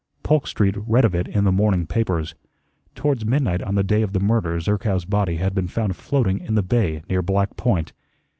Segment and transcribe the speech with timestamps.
[0.23, 2.33] Polk Street read of it in the morning papers.
[2.95, 6.55] Towards midnight on the day of the murder Zerkow's body had been found floating in
[6.55, 7.93] the bay near Black Point.